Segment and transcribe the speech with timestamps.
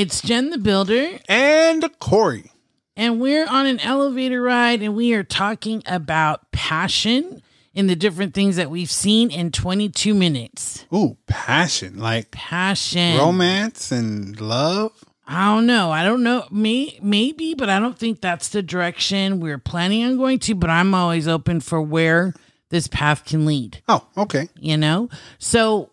[0.00, 2.50] it's Jen the Builder, And Corey.
[2.96, 7.42] and we're on an elevator ride, and we are talking about passion
[7.74, 10.86] in the different things that we've seen in 22 minutes.
[10.94, 11.98] Ooh, passion.
[11.98, 13.18] Like Passion.
[13.18, 14.92] romance and love.
[15.26, 15.92] I don't know.
[15.92, 16.46] I don't know.
[16.50, 20.54] May, maybe, but I don't think that's the direction we're planning on going to.
[20.56, 22.34] But I'm always open for where
[22.70, 24.48] this path can lead, Oh, okay.
[24.58, 25.08] you know?
[25.38, 25.89] So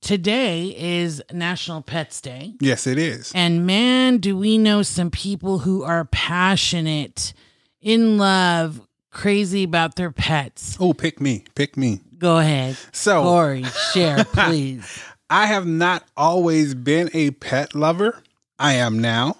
[0.00, 2.54] today is National Pets Day.
[2.60, 3.32] Yes, it is.
[3.34, 7.32] And man, do we know some people who are passionate,
[7.80, 8.80] in love,
[9.10, 10.76] crazy about their pets.
[10.80, 11.44] Oh, pick me.
[11.54, 12.00] Pick me.
[12.18, 12.76] Go ahead.
[12.92, 15.02] So Corey, share, please.
[15.30, 18.22] I have not always been a pet lover.
[18.58, 19.36] I am now.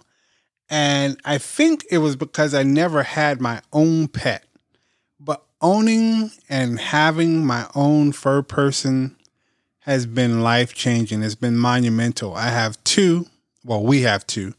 [0.71, 4.45] And I think it was because I never had my own pet.
[5.19, 9.17] But owning and having my own fur person
[9.89, 11.23] has been life changing.
[11.23, 12.35] It's been monumental.
[12.35, 13.27] I have two.
[13.65, 14.53] Well, we have two.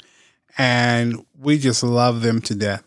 [0.58, 2.83] And we just love them to death.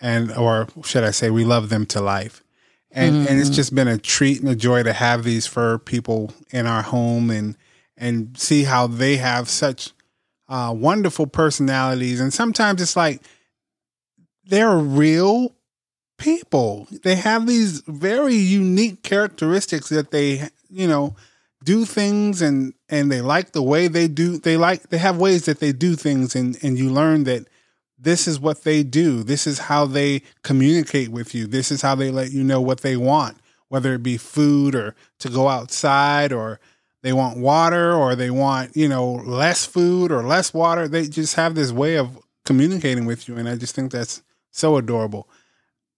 [0.00, 2.42] And, or should I say, we love them to life.
[2.90, 6.32] And, and it's just been a treat and a joy to have these fur people
[6.50, 7.56] in our home and,
[7.96, 9.92] and see how they have such
[10.48, 12.18] uh, wonderful personalities.
[12.18, 13.22] And sometimes it's like
[14.44, 15.54] they're real
[16.18, 16.88] people.
[16.90, 21.14] They have these very unique characteristics that they, you know,
[21.66, 24.38] do things and and they like the way they do.
[24.38, 27.48] They like they have ways that they do things, and and you learn that
[27.98, 29.22] this is what they do.
[29.24, 31.46] This is how they communicate with you.
[31.46, 34.94] This is how they let you know what they want, whether it be food or
[35.18, 36.60] to go outside or
[37.02, 40.86] they want water or they want, you know, less food or less water.
[40.86, 43.36] They just have this way of communicating with you.
[43.36, 45.28] And I just think that's so adorable.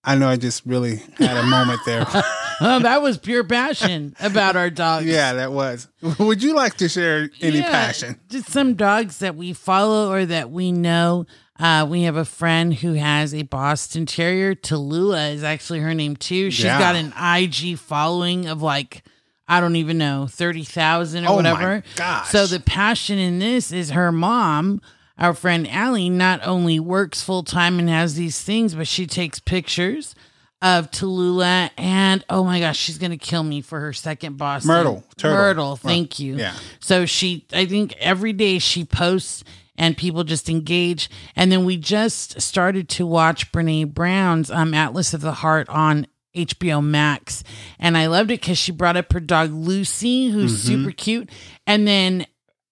[0.05, 2.07] I know I just really had a moment there.
[2.61, 5.07] Oh, that was pure passion about our dogs.
[5.07, 5.87] yeah, that was.
[6.19, 8.19] Would you like to share any Yeah, passion?
[8.29, 11.25] Just some dogs that we follow or that we know.
[11.61, 14.57] Uh, we have a friend who has a Boston Terrier.
[14.57, 16.51] Tallulah is actually her name too.
[16.51, 16.81] She's Yeah.
[16.81, 19.05] got an IG following of like
[19.47, 21.85] I don't even know thirty thousand or Oh my whatever.
[21.95, 22.29] gosh.
[22.31, 24.81] So the passion in this is her mom.
[25.19, 29.41] Our friend Allie not only works full time and has these things, but she takes
[29.41, 30.15] pictures
[30.61, 34.65] of Tallulah and oh my gosh, she's gonna kill me for her second boss.
[34.65, 35.37] Myrtle, turtle.
[35.37, 36.37] Myrtle, thank you.
[36.37, 36.55] yeah.
[36.81, 39.45] So she, I think every day she posts
[39.77, 41.09] and people just engage.
[41.37, 46.07] And then we just started to watch Brene Brown's um, Atlas of the Heart on
[46.35, 47.45] HBO Max.
[47.79, 51.31] And I loved it because she brought up her dog Lucy, who's super cute.
[51.67, 52.27] And then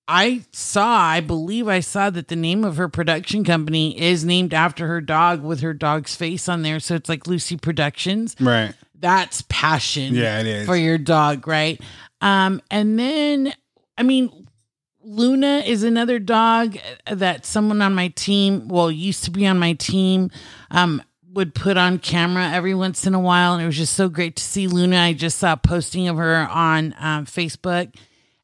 [0.08, 4.54] I saw, I believe I saw that the name of her production company is named
[4.54, 6.78] after her dog with her dog's face on there.
[6.78, 8.72] So it's like Lucy Productions Right.
[8.98, 10.66] that's passion Yeah, it is.
[10.66, 11.80] for your dog right
[12.22, 13.52] um and then
[13.98, 14.46] i mean
[15.02, 16.78] luna is another dog
[17.10, 20.30] that someone on my team well used to be on my team
[20.70, 21.02] um
[21.34, 24.36] would put on camera every once in a while and it was just so great
[24.36, 27.92] to see luna i just saw a posting of her on um, facebook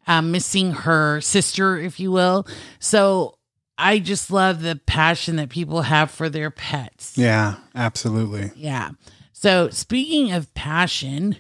[0.07, 2.47] um, missing her sister if you will
[2.79, 3.37] so
[3.79, 8.51] i just love the passion that people have for their pets Yeah, absolutely.
[8.57, 8.91] yeah.
[9.33, 11.37] So speaking of passion,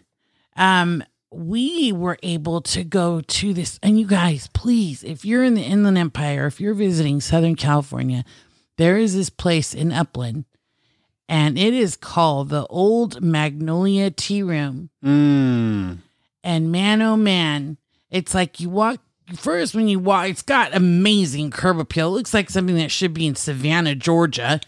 [0.56, 5.54] um, we were able to go to this, and you guys, please, if you're in
[5.54, 8.24] the Inland Empire, if you're visiting Southern California,
[8.76, 10.46] there is this place in Upland,
[11.28, 14.90] and it is called the Old Magnolia Tea Room.
[15.04, 15.98] Mm.
[16.42, 17.76] And man, oh man,
[18.12, 19.00] it's like you walk
[19.36, 22.08] first when you walk, it's got amazing curb appeal.
[22.08, 24.60] It looks like something that should be in Savannah, Georgia.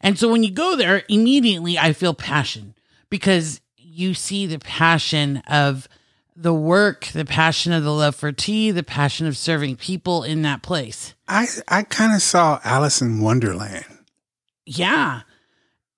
[0.00, 2.74] And so when you go there, immediately I feel passion
[3.10, 5.88] because you see the passion of
[6.34, 10.42] the work, the passion of the love for tea, the passion of serving people in
[10.42, 11.14] that place.
[11.28, 13.84] I I kind of saw Alice in Wonderland.
[14.64, 15.22] Yeah.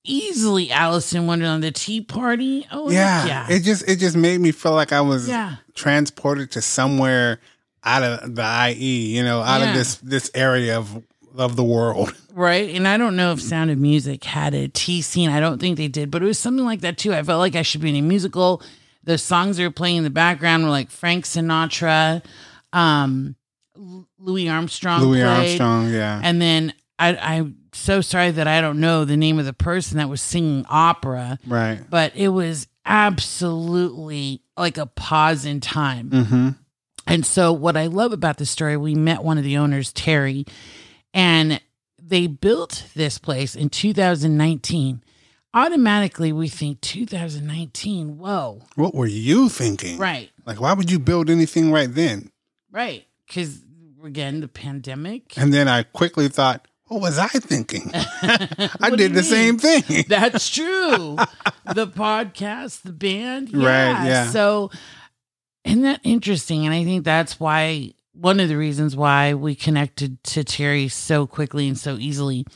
[0.05, 2.67] Easily Alice in Wonderland, the tea party.
[2.71, 3.47] Oh, Yeah, yeah.
[3.49, 5.57] It just it just made me feel like I was Yeah.
[5.75, 7.41] transported to somewhere
[7.83, 9.71] out of the IE, you know, out Yeah.
[9.71, 11.03] of this this area of
[11.37, 12.15] of the world.
[12.35, 12.75] Right.
[12.75, 15.31] And I don't know if Sound of Music had a tea scene.
[15.31, 17.15] I don't think they did, but it was something like that too.
[17.15, 18.61] I felt like I should be in a musical.
[19.05, 22.25] The songs they were playing in the background were like Frank Sinatra,
[22.73, 23.37] um,
[24.19, 25.03] Louis Armstrong.
[25.03, 25.27] Louis played.
[25.61, 26.21] Armstrong, yeah.
[26.25, 29.99] And then I, I'm so sorry that I don't know the name of the person
[29.99, 31.81] that was singing opera, right.
[31.89, 36.11] but it was absolutely like a pause in time.
[36.11, 36.49] Mm-hmm.
[37.07, 40.47] And so, what I love about this story, we met one of the owners, Terry,
[41.13, 41.61] and
[42.03, 45.03] they built this place in 2019.
[45.53, 48.19] Automatically, we think 2019.
[48.19, 49.99] Whoa, What were you thinking?
[49.99, 52.31] right, Like, why would you build anything right then?
[52.73, 53.61] right, because
[54.03, 55.37] again the pandemic.
[55.39, 57.91] And then I quickly thought, what was I thinking?
[57.95, 60.05] I did the same thing.
[60.09, 61.17] That's true.
[61.75, 63.53] the podcast, the band.
[63.55, 64.05] Right, Yeah.
[64.07, 64.27] yeah.
[64.31, 64.71] So,
[65.65, 66.67] isn't that interesting?
[66.67, 71.27] And I think that's why one of the reasons why we connected to Terry so
[71.27, 72.47] quickly and so easily.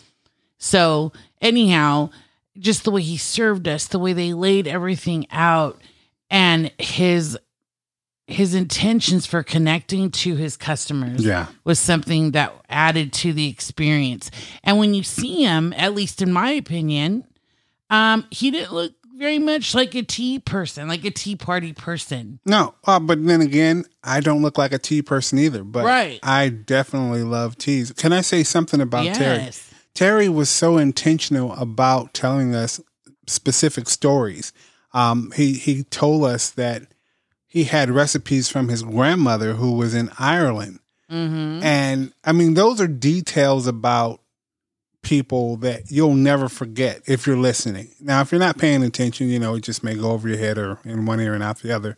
[0.59, 2.11] So, anyhow,
[2.59, 5.81] just the way he served us, the way they laid everything out,
[6.31, 7.39] and his
[8.29, 11.47] his intentions for connecting to his customers Yeah.
[11.65, 14.31] was something that added to the experience.
[14.63, 17.25] And when you see him, at least in my opinion,
[17.89, 22.39] um, he didn't look very much like a tea person, like a tea party person.
[22.45, 25.65] No, uh, but then again, I don't look like a tea person either.
[25.65, 26.21] But Right.
[26.23, 27.93] I definitely love teas.
[27.93, 29.49] Can I say something about Terry?
[29.95, 32.79] Terry was so intentional about telling us
[33.27, 34.53] specific stories.
[34.93, 36.83] Um, he he told us that
[37.49, 40.79] he had recipes from his grandmother who was in Ireland,
[41.11, 41.63] Mm-hmm.
[41.65, 44.21] and I mean those are details about
[45.03, 47.89] people that you'll never forget if you're listening.
[48.01, 50.59] Now, if you're not paying attention, you know it just may go over your head
[50.59, 51.97] or in one ear and out the other.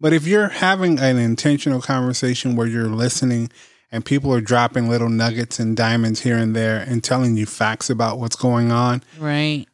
[0.00, 3.50] But if you're having an intentional conversation where you're listening
[3.92, 7.90] and people are dropping little nuggets and diamonds here and there and telling you facts
[7.90, 9.66] about what's going on, Right.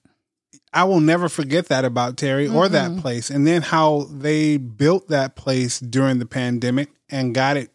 [0.75, 3.31] I will never forget that about Terry or that place.
[3.31, 7.71] And then how they built that place during the pandemic and got it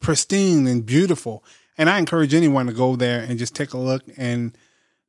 [0.00, 1.44] pristine and beautiful.
[1.78, 4.58] And I encourage anyone to go there and just take a look and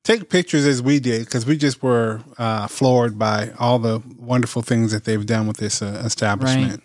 [0.04, 4.62] take pictures as we did because we just were uh, floored by all the wonderful
[4.62, 6.84] things that they've done with this uh, establishment.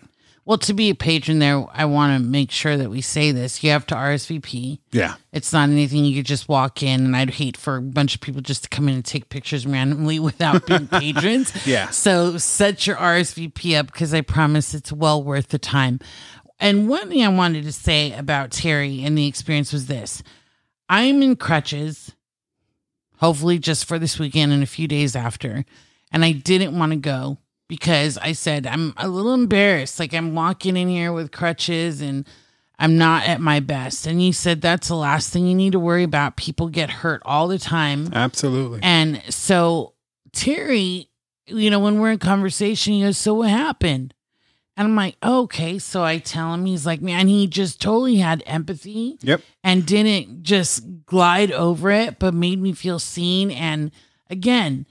[0.49, 3.63] Well, to be a patron there, I want to make sure that we say this.
[3.63, 4.79] You have to RSVP.
[4.91, 5.13] Yeah.
[5.31, 8.21] It's not anything you could just walk in, and I'd hate for a bunch of
[8.21, 11.53] people just to come in and take pictures randomly without being patrons.
[11.67, 11.91] Yeah.
[11.91, 15.99] So set your RSVP up because I promise it's well worth the time.
[16.59, 20.23] And one thing I wanted to say about Terry and the experience was this
[20.89, 22.15] I'm in crutches,
[23.17, 25.63] hopefully just for this weekend and a few days after.
[26.11, 27.37] And I didn't want to go
[27.69, 29.97] because I said, I'm a little embarrassed.
[29.99, 32.27] Like I'm walking in here with crutches and
[32.77, 34.05] I'm not at my best.
[34.07, 36.35] And you said that's the last thing you need to worry about.
[36.35, 38.09] People get hurt all the time.
[38.13, 38.79] Absolutely.
[38.83, 39.93] And so
[40.33, 41.09] Terry,
[41.45, 44.13] you know, when we're in conversation, he goes, So what happened?
[44.77, 45.77] And I'm like, okay.
[45.77, 49.41] So I tell him, he's like, man, he just totally had empathy Yep.
[49.61, 53.51] and didn't just glide over it, but made me feel seen.
[53.51, 53.91] And
[54.29, 54.85] again,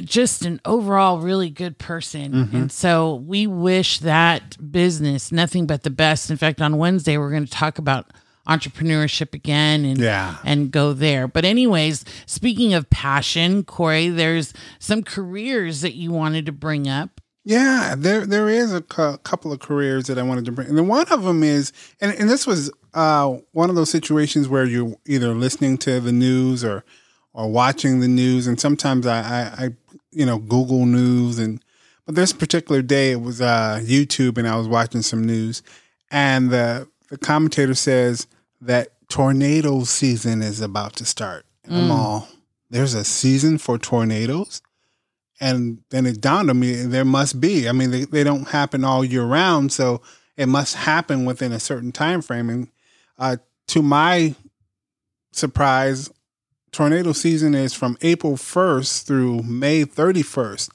[0.00, 2.32] just an overall really good person.
[2.32, 2.54] Mhm.
[2.54, 6.30] And so we wish that business nothing but the best.
[6.30, 8.06] In fact, on Wednesday, we're going to talk about
[8.48, 10.36] entrepreneurship again and Yeah.
[10.44, 11.28] and go there.
[11.28, 17.20] But anyways, speaking of passion, Corey, there's some careers that you wanted to bring up.
[17.44, 20.88] Yeah, there there is a cou- couple of careers that I wanted to bring, and
[20.88, 24.94] one of them is, and, and this was uh, one of those situations where you're
[25.06, 26.84] either listening to the news or
[27.34, 29.70] or watching the news, and sometimes I, I, I
[30.12, 31.62] you know Google news, and
[32.06, 35.62] but this particular day it was uh, YouTube, and I was watching some news,
[36.10, 38.26] and the the commentator says
[38.60, 41.44] that tornado season is about to start.
[41.64, 42.28] And I'm all,
[42.70, 44.62] there's a season for tornadoes
[45.42, 47.68] and then it dawned on me there must be.
[47.68, 50.00] I mean they, they don't happen all year round so
[50.36, 52.48] it must happen within a certain time frame.
[52.48, 52.68] And
[53.18, 53.36] uh,
[53.68, 54.36] to my
[55.32, 56.10] surprise
[56.72, 60.70] tornado season is from april 1st through may 31st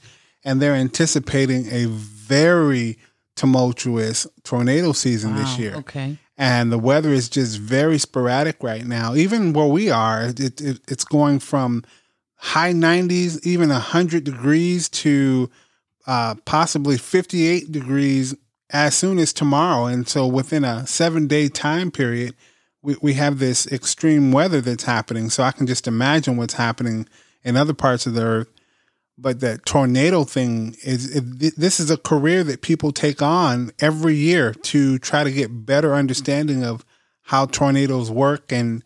[0.46, 2.98] and they're anticipating a very
[3.36, 6.18] tumultuous tornado season this year Okay.
[6.38, 9.13] and the weather is just very sporadic right now.
[9.16, 11.84] Even where we are, it, it, it's going from
[12.36, 15.50] high 90s, even 100 degrees, to
[16.06, 18.36] uh, possibly 58 degrees
[18.72, 19.86] as soon as tomorrow.
[19.86, 22.36] And so within a seven day time period,
[22.81, 25.29] we, we have this extreme weather that's happening.
[25.29, 27.07] So I can just imagine what's happening
[27.43, 28.48] in other parts of the earth.
[29.17, 34.15] But that tornado thing is it, this is a career that people take on every
[34.15, 36.86] year to try to get better understanding of
[37.24, 38.84] how tornadoes work and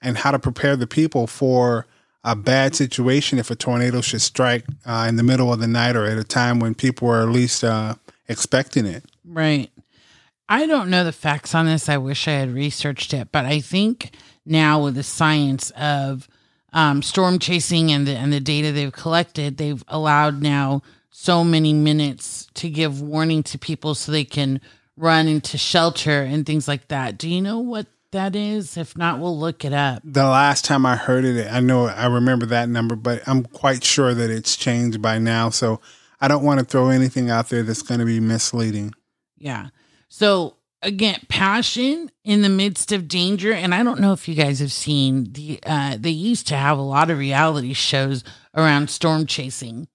[0.00, 1.86] and how to prepare the people for
[2.24, 5.96] a bad situation if a tornado should strike uh, in the middle of the night
[5.96, 7.94] or at a time when people are at least uh,
[8.28, 9.04] expecting it.
[9.24, 9.70] Right.
[10.48, 11.88] I don't know the facts on this.
[11.88, 14.10] I wish I had researched it, but I think
[14.44, 16.28] now with the science of
[16.72, 21.72] um, storm chasing and the and the data they've collected, they've allowed now so many
[21.72, 24.60] minutes to give warning to people so they can
[24.96, 27.16] run into shelter and things like that.
[27.16, 28.76] Do you know what that is?
[28.76, 30.02] If not, we'll look it up.
[30.04, 33.84] The last time I heard it, I know I remember that number, but I'm quite
[33.84, 35.50] sure that it's changed by now.
[35.50, 35.80] So
[36.20, 38.92] I don't want to throw anything out there that's going to be misleading.
[39.38, 39.68] Yeah.
[40.16, 43.52] So again, passion in the midst of danger.
[43.52, 46.78] And I don't know if you guys have seen the, uh, they used to have
[46.78, 48.22] a lot of reality shows
[48.54, 49.88] around storm chasing.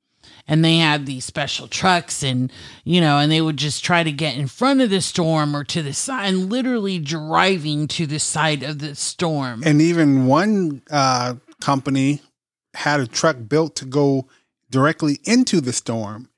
[0.45, 2.51] And they had these special trucks, and
[2.83, 5.63] you know, and they would just try to get in front of the storm or
[5.65, 9.61] to the side, and literally driving to the side of the storm.
[9.63, 12.21] And even one uh, company
[12.73, 14.27] had a truck built to go
[14.71, 16.29] directly into the storm,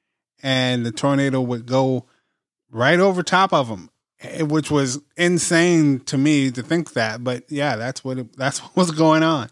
[0.44, 2.06] and the tornado would go
[2.72, 3.90] right over top of them,
[4.22, 7.24] eh, which was insane to me to think that.
[7.24, 9.50] But yeah, that's what it, that's what was going on.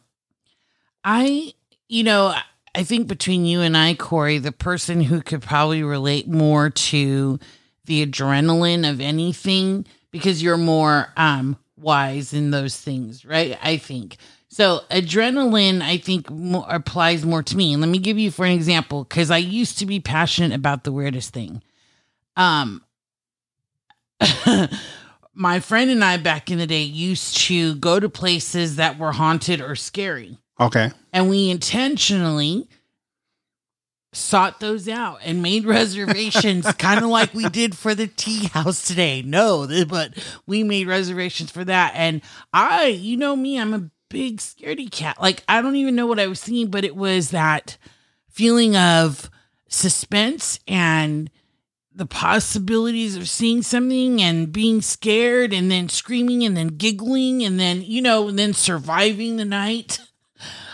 [1.04, 1.54] I,
[1.88, 2.34] you know,
[2.76, 7.40] I think between you and I, Corey, the person who could probably relate more to
[7.86, 13.58] the adrenaline of anything because you're more um wise in those things, right?
[13.64, 14.18] I think.
[14.50, 17.72] So adrenaline, I think, more, applies more to me.
[17.74, 20.84] And let me give you for an example, because I used to be passionate about
[20.84, 21.62] the weirdest thing.
[22.36, 22.84] Um,
[25.34, 29.12] my friend and I back in the day used to go to places that were
[29.12, 30.38] haunted or scary.
[30.60, 30.92] Okay.
[31.14, 32.68] And we intentionally
[34.12, 38.88] sought those out and made reservations, kind of like we did for the tea house
[38.88, 39.22] today.
[39.22, 40.14] No, but
[40.46, 41.94] we made reservations for that.
[41.96, 42.22] And
[42.54, 45.22] I, you know me, I'm a big scaredy cat.
[45.22, 47.78] Like, I don't even know what I was seeing, but it was that
[48.30, 49.30] feeling of
[49.68, 51.30] suspense and
[52.00, 57.60] the possibilities of seeing something and being scared and then screaming and then giggling and
[57.60, 60.00] then, you know, and then surviving the night.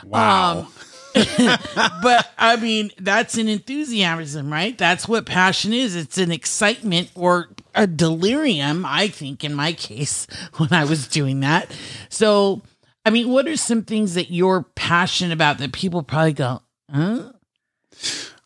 [0.05, 0.60] Wow.
[0.60, 0.67] Um,
[2.03, 4.77] but I mean, that's an enthusiasm, right?
[4.77, 5.96] That's what passion is.
[5.96, 10.27] It's an excitement or a delirium, I think, in my case,
[10.58, 11.75] when I was doing that.
[12.10, 12.62] So,
[13.03, 16.62] I mean, what are some things that you're passionate about that people probably go,
[16.94, 17.32] huh?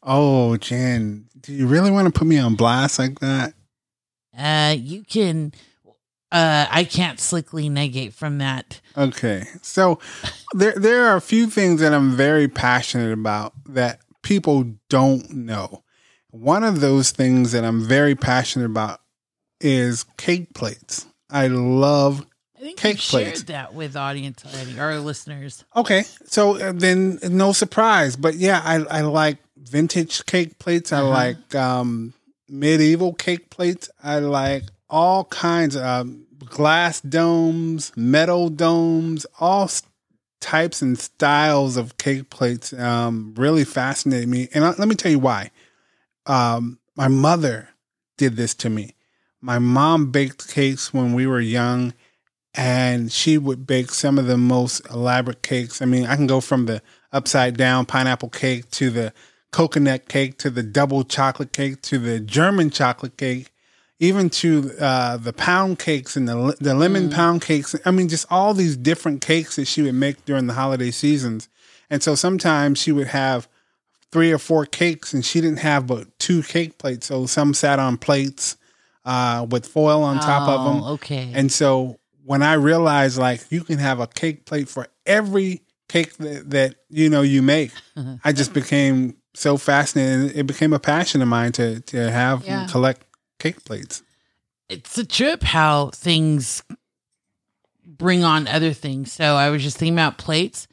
[0.04, 3.54] Oh, Jen, do you really want to put me on blast like that?
[4.38, 5.54] Uh, you can,
[6.32, 8.80] uh, I can't slickly negate from that.
[8.98, 9.44] Okay.
[9.62, 10.00] So
[10.54, 15.84] there there are a few things that I'm very passionate about that people don't know.
[16.32, 19.00] One of those things that I'm very passionate about
[19.60, 21.06] is cake plates.
[21.30, 22.26] I love
[22.56, 23.44] I think Cake you shared plates.
[23.44, 25.64] that with audience already, our listeners.
[25.76, 29.38] Okay, so uh, then no surprise, but yeah, I I like
[29.70, 30.92] vintage cake plates.
[30.92, 31.10] I Uh-huh.
[31.10, 32.14] like um,
[32.48, 33.90] medieval cake plates.
[34.04, 39.70] I like all kinds of um, glass domes, metal domes, all
[40.42, 42.74] types and styles of cake plates.
[42.74, 45.52] Um, really fascinate me, and uh, let me tell you why.
[46.26, 47.70] Um, my mother
[48.18, 48.96] did this to me.
[49.42, 51.94] My mom baked cakes when we were young
[52.54, 55.82] and she would bake some of the most elaborate cakes.
[55.82, 56.82] I mean, I can go from the
[57.14, 59.14] upside down pineapple cake to the
[59.52, 63.52] coconut cake to the double chocolate cake to the German chocolate cake,
[64.00, 67.76] even to uh, the pound cakes and the the lemon pound cakes.
[67.86, 71.50] I mean, just all these different cakes that she would make during the holiday seasons.
[71.90, 73.48] And so sometimes she would have
[74.12, 77.08] three or four cakes, and she didn't have but two cake plates.
[77.08, 78.58] So some sat on plates
[79.06, 80.84] uh, with foil on top of them.
[80.84, 81.32] Oh, Okay.
[81.34, 86.16] And so when I realized like you can have a cake plate for every cake
[86.18, 87.72] that, that you know you make,
[88.24, 90.38] I just became so fascinating.
[90.38, 92.62] It became a passion of mine to to have Yeah.
[92.62, 93.06] and collect
[93.40, 94.04] cake plates.
[94.70, 96.62] it's a trip how things
[97.86, 99.12] bring on other things.
[99.12, 100.68] So I was just thinking about plates.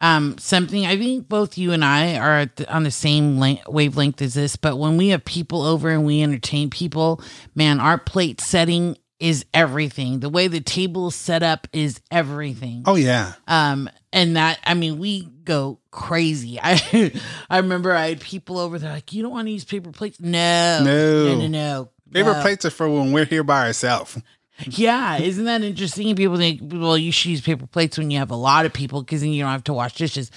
[0.00, 3.68] Um, something I think both you and I are at the, on the same length,
[3.68, 4.56] wavelength as this.
[4.56, 7.20] But when we have people over and we entertain people,
[7.54, 10.20] man, our plate setting is everything.
[10.20, 12.82] The way the table is set up is everything.
[12.86, 16.58] Oh yeah, Um, and that I mean, we go crazy.
[16.62, 17.12] I
[17.48, 20.18] I remember I had people over there like, you don't want to use paper plates?
[20.20, 21.24] No, No.
[21.34, 21.88] no, no, no.
[22.12, 22.42] paper no.
[22.42, 24.18] plates are for when we're here by ourselves.
[24.66, 26.14] Yeah, isn't that interesting?
[26.14, 29.02] People think, well, you should use paper plates when you have a lot of people
[29.02, 30.30] because then you don't have to wash dishes.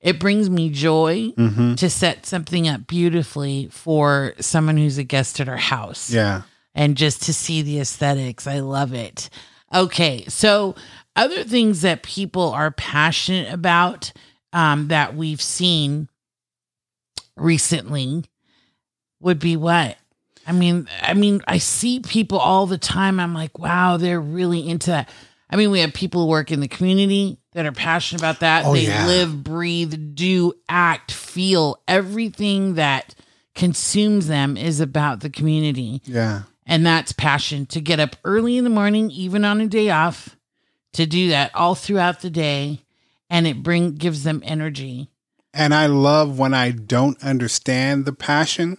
[0.00, 1.74] It brings me joy Mm-hmm.
[1.74, 6.42] to set something up beautifully for someone who's a guest at our house Yeah.
[6.74, 8.46] And just to see the aesthetics.
[8.46, 9.30] I love it.
[9.74, 10.74] Okay, so
[11.16, 14.12] other things that people are passionate about
[14.52, 16.08] um, that we've seen
[17.36, 18.24] recently
[19.20, 19.96] would be what?
[20.46, 23.20] I mean, I mean, I see people all the time.
[23.20, 25.10] I'm like, wow, they're really into that.
[25.50, 28.64] I mean, we have people who work in the community that are passionate about that.
[28.64, 29.06] Oh, they yeah.
[29.06, 31.82] live, breathe, do, act, feel.
[31.86, 33.14] Everything that
[33.54, 36.00] consumes them is about the community.
[36.04, 36.42] Yeah.
[36.68, 40.36] And that's passion to get up early in the morning, even on a day off,
[40.92, 42.84] to do that all throughout the day.
[43.30, 45.08] And it bring gives them energy.
[45.52, 48.78] And I love when I don't understand the passion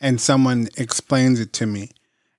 [0.00, 1.90] and someone explains it to me.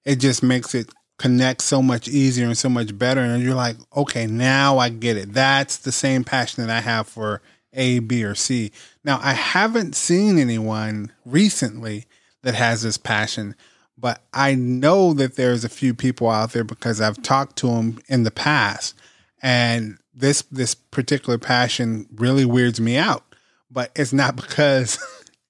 [0.05, 3.21] It just makes it connect so much easier and so much better.
[3.21, 5.33] And you're like, okay, now I get it.
[5.33, 7.41] That's the same passion that I have for
[7.73, 8.71] A, B, or C.
[9.03, 12.05] Now, I haven't seen anyone recently
[12.41, 13.55] that has this passion,
[14.01, 17.99] but I know that there's a few people out there because I've talked to them
[18.07, 18.95] in the past.
[19.43, 23.23] And this this particular passion really weirds me out.
[23.69, 24.97] But it's not because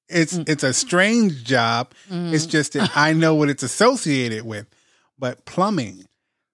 [0.09, 0.47] it's mm.
[0.49, 1.93] it's a strange job.
[2.09, 2.33] Mm-hmm.
[2.33, 4.67] It's just that I know what it's associated with.
[5.17, 6.05] But plumbing,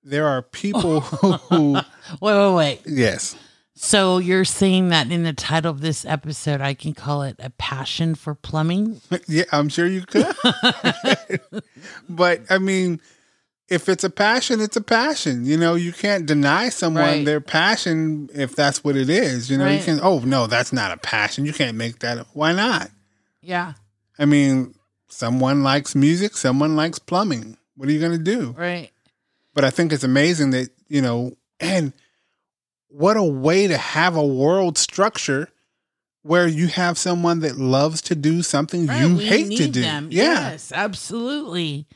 [0.04, 1.84] there are people who Wait,
[2.22, 2.82] wait, wait.
[2.86, 3.36] yes.
[3.80, 7.52] So you're saying that in the title of this episode, I can call it a
[7.52, 9.02] passion for plumbing?
[9.28, 10.26] Yeah, I'm sure you could.
[12.10, 13.00] but I mean,
[13.70, 15.46] if it's a passion, it's a passion.
[15.46, 17.26] You know, you can't deny someone Right.
[17.26, 19.50] their passion if that's what it is.
[19.50, 19.84] You know, you Right.
[19.84, 21.46] can, oh, no, that's not a passion.
[21.46, 22.26] You can't make that.
[22.34, 22.90] Why not?
[23.42, 23.74] Yeah,
[24.20, 24.74] I mean,
[25.10, 27.58] someone likes music, someone likes plumbing.
[27.76, 28.56] What are you going to do?
[28.58, 28.90] right.
[29.54, 31.92] But I think it's amazing that, you know, and
[32.90, 35.50] what a way to have a world structure
[36.24, 39.82] where you have someone that loves to do something Right, you hate to do.
[39.82, 40.10] them.
[40.12, 40.52] Yeah.
[40.52, 41.88] Yes, absolutely.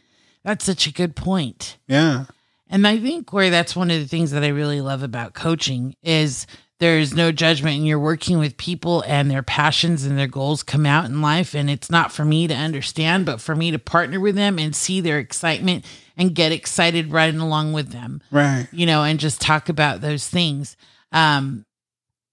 [0.43, 1.77] That's such a good point.
[1.87, 2.25] Yeah.
[2.69, 5.95] And I think, Corey, that's one of the things that I really love about coaching
[6.01, 6.47] is
[6.79, 10.85] there's no judgment and you're working with people and their passions and their goals come
[10.85, 11.53] out in life.
[11.53, 14.73] And it's not for me to understand, but for me to partner with them and
[14.75, 15.83] see their excitement
[16.21, 18.67] and get excited riding along with them, Right.
[18.71, 20.77] you know, and just talk about those things.
[21.11, 21.65] Um,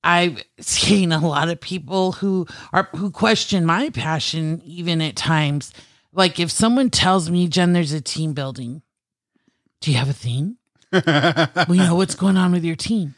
[0.04, 5.73] I've seen a lot of people who are who question my passion even at times.
[6.12, 8.83] Like if someone tells me, Jen, there's a team building,
[9.80, 10.59] do you have a theme?
[10.92, 13.14] well, you know what's going on with your team,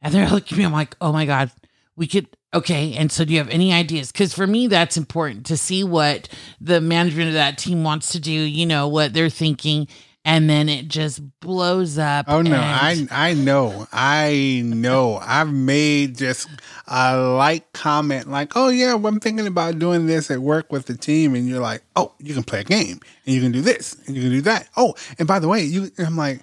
[0.00, 0.64] and they're looking at me.
[0.64, 1.50] I'm like, oh my god,
[1.96, 2.28] we could.
[2.52, 4.12] Okay, and so do you have any ideas?
[4.12, 6.28] Because for me, that's important to see what
[6.60, 8.30] the management of that team wants to do.
[8.32, 9.88] You know what they're thinking,
[10.24, 12.26] and then it just blows up.
[12.28, 13.86] Oh no, and- I I know.
[13.92, 15.16] I know.
[15.16, 16.48] I've made just
[16.86, 20.86] a like comment like, "Oh yeah, well, I'm thinking about doing this at work with
[20.86, 23.62] the team." And you're like, "Oh, you can play a game and you can do
[23.62, 26.40] this and you can do that." Oh, and by the way, you I'm like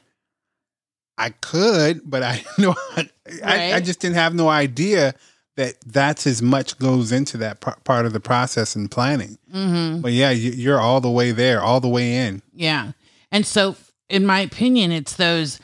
[1.17, 3.09] I could, but I know I,
[3.43, 5.13] I, I just didn't have no idea
[5.61, 9.37] that that's as much goes into that par- part of the process and planning.
[9.53, 10.01] Mhm.
[10.01, 12.41] But yeah, you, you're all the way there, all the way in.
[12.53, 12.91] Yeah.
[13.31, 13.75] And so,
[14.09, 15.59] in my opinion, it's those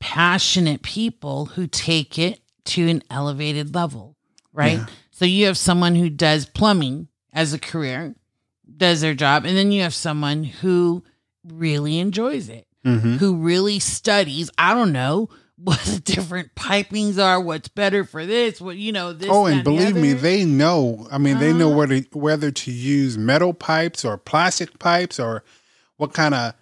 [0.00, 4.16] passionate people who take it to an elevated level,
[4.52, 4.78] right?
[4.78, 4.86] Yeah.
[5.10, 8.14] So, you have someone who does plumbing as a career,
[8.76, 11.02] does their job, and then you have someone who
[11.46, 13.16] really enjoys it, Mm-hmm.
[13.18, 15.28] who really studies, I don't know.
[15.62, 19.28] What the different pipings are, what's better for this, what you know, this.
[19.30, 21.06] Oh, and the believe me, they know.
[21.12, 21.78] I mean, they know Uh-huh.
[21.78, 25.44] whether whether to use metal pipes or plastic pipes or
[25.98, 26.54] what kind of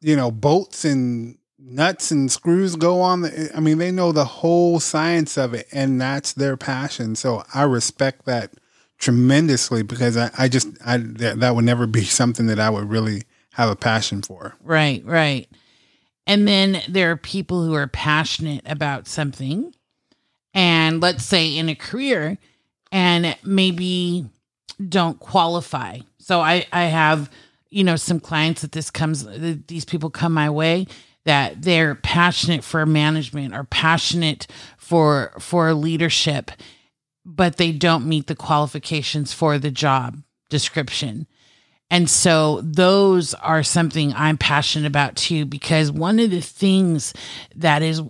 [0.00, 3.22] you know bolts and nuts and screws go on.
[3.22, 7.16] The, I mean, they know the whole science of it, and that's their passion.
[7.16, 8.52] So I respect that
[8.98, 12.88] tremendously because I, I just I that, that would never be something that I would
[12.88, 13.22] really
[13.54, 14.54] have a passion for.
[14.62, 15.48] Right, right.
[16.26, 19.74] And then there are people who are passionate about something,
[20.54, 22.38] and let's say in a career,
[22.90, 24.26] and maybe
[24.88, 25.98] don't qualify.
[26.18, 27.30] So I I have
[27.74, 30.86] you know some clients that this comes that these people come my way
[31.24, 34.46] that they're passionate for management or passionate
[34.78, 36.52] for for leadership
[37.26, 41.26] but they don't meet the qualifications for the job description
[41.94, 47.14] and so those are something I'm passionate about too, because one of the things
[47.54, 48.02] that is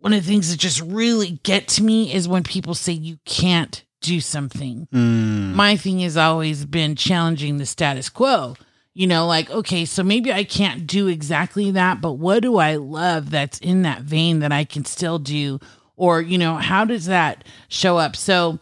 [0.00, 3.18] one of the things that just really get to me is when people say you
[3.24, 4.86] can't do something.
[4.92, 5.54] Mm.
[5.54, 8.56] My thing has always been challenging the status quo.
[8.92, 12.76] You know, like, okay, so maybe I can't do exactly that, but what do I
[12.76, 15.58] love that's in that vein that I can still do?
[15.96, 18.16] Or, you know, how does that show up?
[18.16, 18.58] So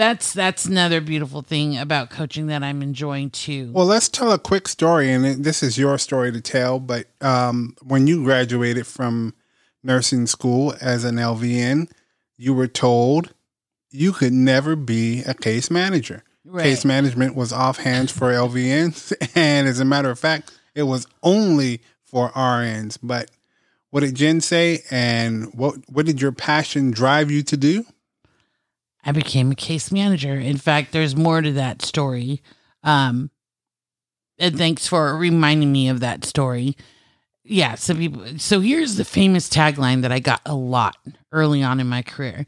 [0.00, 3.70] that's that's another beautiful thing about coaching that I'm enjoying too.
[3.72, 6.80] Well, let's tell a quick story, and this is your story to tell.
[6.80, 9.34] But um, when you graduated from
[9.82, 11.90] nursing school as an LVN,
[12.38, 13.34] you were told
[13.90, 16.24] you could never be a case manager.
[16.46, 16.62] Right.
[16.62, 21.06] Case management was off hands for LVNs, and as a matter of fact, it was
[21.22, 22.96] only for RNs.
[23.02, 23.30] But
[23.90, 27.84] what did Jen say, and what what did your passion drive you to do?
[29.04, 30.34] I became a case manager.
[30.34, 32.42] In fact, there's more to that story.
[32.82, 33.30] Um,
[34.38, 36.76] and thanks for reminding me of that story.
[37.44, 38.24] Yeah, some people.
[38.38, 40.96] So here's the famous tagline that I got a lot
[41.32, 42.46] early on in my career.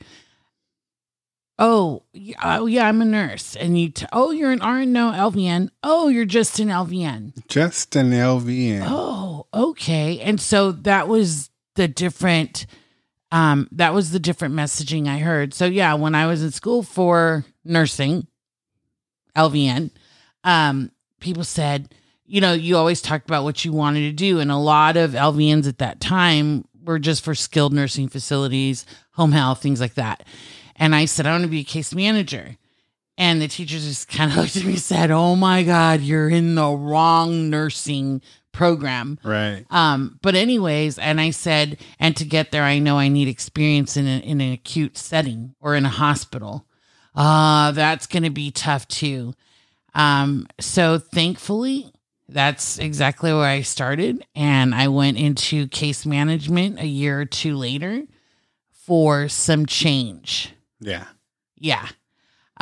[1.58, 3.56] Oh, yeah, oh yeah, I'm a nurse.
[3.56, 5.68] And you, t- oh, you're an RN, no LVN.
[5.82, 7.46] Oh, you're just an LVN.
[7.48, 8.84] Just an LVN.
[8.86, 10.20] Oh, okay.
[10.20, 12.66] And so that was the different,
[13.32, 15.54] um, that was the different messaging I heard.
[15.54, 18.26] So yeah, when I was in school for nursing,
[19.34, 19.90] LVN,
[20.44, 21.94] um, people said,
[22.26, 24.38] you know, you always talked about what you wanted to do.
[24.38, 29.32] And a lot of LVNs at that time were just for skilled nursing facilities, home
[29.32, 30.24] health, things like that.
[30.76, 32.58] And I said, I want to be a case manager.
[33.16, 36.28] And the teachers just kind of looked at me and said, Oh my God, you're
[36.28, 38.20] in the wrong nursing
[38.52, 39.18] program.
[39.24, 39.64] Right.
[39.70, 43.96] Um, but anyways, and I said, and to get there, I know I need experience
[43.96, 46.66] in, a, in an acute setting or in a hospital.
[47.14, 49.34] Uh, that's going to be tough too.
[49.94, 51.92] Um, so thankfully,
[52.28, 54.24] that's exactly where I started.
[54.34, 58.04] And I went into case management a year or two later
[58.70, 60.54] for some change.
[60.80, 61.06] Yeah.
[61.56, 61.88] Yeah.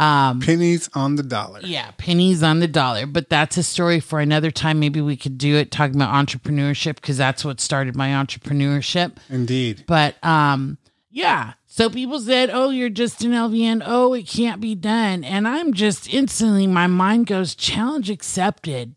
[0.00, 1.60] Um, Pennies on the dollar.
[1.62, 3.06] yeah, pennies on the dollar.
[3.06, 4.80] But that's a story for another time.
[4.80, 9.18] Maybe we could do it talking about entrepreneurship because that's what started my entrepreneurship.
[9.28, 9.84] Indeed.
[9.86, 10.78] But um,
[11.10, 11.52] yeah.
[11.66, 13.82] So people said, "Oh, you're just an LVN.
[13.84, 18.96] Oh, it can't be done." And I'm just instantly, my mind goes, "Challenge accepted."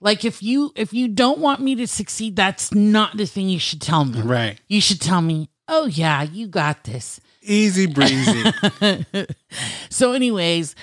[0.00, 3.60] Like if you if you don't want me to succeed, that's not the thing you
[3.60, 4.20] should tell me.
[4.20, 4.60] Right.
[4.66, 8.52] You should tell me, "Oh yeah, you got this." Easy breezy.
[9.90, 10.74] so, anyways,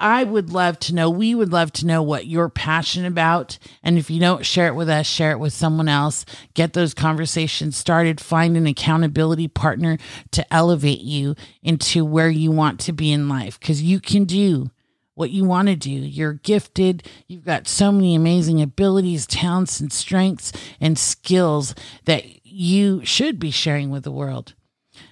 [0.00, 3.58] I would love to know, we would love to know what you're passionate about.
[3.82, 6.24] And if you don't share it with us, share it with someone else.
[6.54, 8.18] Get those conversations started.
[8.18, 9.98] Find an accountability partner
[10.32, 14.70] to elevate you into where you want to be in life because you can do
[15.14, 15.90] what you want to do.
[15.90, 17.06] You're gifted.
[17.26, 21.74] You've got so many amazing abilities, talents, and strengths and skills
[22.06, 24.54] that you should be sharing with the world.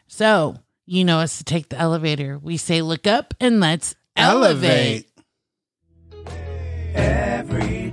[0.09, 2.39] So, you know us to take the elevator.
[2.39, 5.07] We say, look up and let's elevate.
[6.17, 6.35] Elevate.
[6.95, 7.91] Every